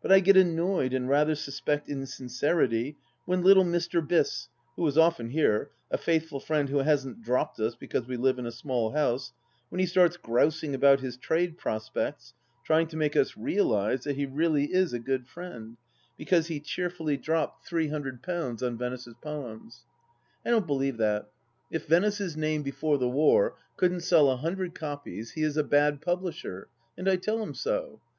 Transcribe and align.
But 0.00 0.10
I 0.10 0.20
get 0.20 0.34
armoyed 0.38 0.94
and 0.96 1.10
rather 1.10 1.34
suspect 1.34 1.90
insincerity 1.90 2.96
when 3.26 3.42
little 3.42 3.66
Mr. 3.66 4.00
Biss, 4.00 4.48
who 4.76 4.86
is 4.86 4.96
often 4.96 5.28
here— 5.28 5.68
a 5.90 5.98
faithful 5.98 6.40
friend 6.40 6.70
who 6.70 6.78
hasn't 6.78 7.20
dropped 7.20 7.60
us 7.60 7.74
because 7.74 8.06
we 8.06 8.16
live 8.16 8.38
in 8.38 8.46
a 8.46 8.50
small 8.50 8.92
house— 8.92 9.34
^when 9.70 9.78
he 9.78 9.84
starts 9.84 10.16
grousing 10.16 10.74
about 10.74 11.00
his 11.00 11.18
trade 11.18 11.58
prospects, 11.58 12.32
trying 12.64 12.86
to 12.86 12.96
make 12.96 13.14
us 13.14 13.36
realize(?) 13.36 14.04
that 14.04 14.16
he 14.16 14.24
really 14.24 14.72
is 14.72 14.94
a 14.94 14.98
good 14.98 15.26
friend, 15.26 15.76
because 16.16 16.46
he 16.46 16.60
cheerfully 16.60 17.18
dropped 17.18 17.66
three 17.68 17.88
250 17.88 17.94
THE 17.94 18.10
LAST 18.10 18.22
DITCH 18.22 18.30
hundred 18.30 18.44
pounds 18.46 18.62
on 18.62 18.78
Venice's 18.78 19.14
poems. 19.20 19.84
I 20.46 20.48
don't 20.48 20.66
believe 20.66 20.96
that. 20.96 21.28
If 21.70 21.86
Venice's 21.86 22.38
name, 22.38 22.62
before 22.62 22.96
the 22.96 23.10
war, 23.10 23.58
couldn't 23.76 24.00
sell 24.00 24.30
a 24.30 24.38
hundred 24.38 24.74
copies, 24.74 25.32
he 25.32 25.42
is 25.42 25.58
a 25.58 25.62
bad 25.62 26.00
publisher, 26.00 26.68
and 26.96 27.06
I 27.06 27.16
tell 27.16 27.42
him 27.42 27.52
so. 27.52 28.00